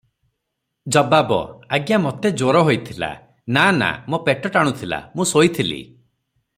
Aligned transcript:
ଜବାବ- 0.95 1.37
ଆଜ୍ଞା 1.77 1.99
ମୋତେ 2.05 2.31
ଜ୍ୱର 2.43 2.63
ହୋଇଥିଲା- 2.69 3.11
ନା 3.59 3.67
ନା 3.83 3.91
ମୋ 4.13 4.21
ପେଟ 4.31 4.53
ଟାଣୁ 4.57 4.75
ଥିଲା, 4.81 5.03
ମୁଁ 5.19 5.33
ଶୋଇଥିଲି। 5.35 5.81